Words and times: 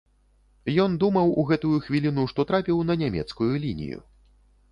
Ён 0.83 0.91
думаў 1.03 1.27
у 1.41 1.43
гэтую 1.51 1.75
хвіліну, 1.87 2.23
што 2.33 2.47
трапіў 2.51 2.81
на 2.91 2.97
нямецкую 3.05 3.51
лінію. 3.67 3.99